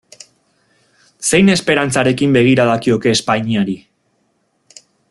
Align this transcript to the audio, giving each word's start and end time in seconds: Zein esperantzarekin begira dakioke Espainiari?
Zein 1.29 1.51
esperantzarekin 1.57 2.35
begira 2.39 2.67
dakioke 2.71 3.13
Espainiari? 3.19 3.79